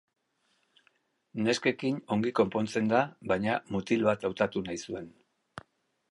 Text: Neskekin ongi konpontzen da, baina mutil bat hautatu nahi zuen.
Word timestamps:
Neskekin 1.47 1.99
ongi 2.15 2.31
konpontzen 2.39 2.89
da, 2.93 3.01
baina 3.33 3.57
mutil 3.75 4.07
bat 4.09 4.25
hautatu 4.31 4.63
nahi 4.71 4.79
zuen. 4.89 5.13